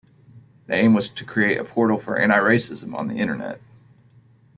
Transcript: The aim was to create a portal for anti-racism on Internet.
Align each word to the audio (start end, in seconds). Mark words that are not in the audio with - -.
The 0.65 0.73
aim 0.73 0.95
was 0.95 1.11
to 1.11 1.23
create 1.23 1.57
a 1.57 1.63
portal 1.63 1.99
for 1.99 2.17
anti-racism 2.17 2.95
on 2.95 3.11
Internet. 3.11 3.61